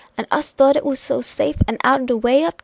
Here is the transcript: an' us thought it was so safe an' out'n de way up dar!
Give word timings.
an' 0.17 0.25
us 0.31 0.51
thought 0.51 0.75
it 0.75 0.83
was 0.83 0.99
so 0.99 1.21
safe 1.21 1.57
an' 1.67 1.77
out'n 1.83 2.07
de 2.07 2.17
way 2.17 2.43
up 2.43 2.57
dar! 2.57 2.59